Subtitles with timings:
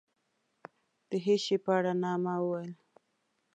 [1.09, 2.11] د هېڅ شي په اړه نه.
[2.23, 2.71] ما وویل.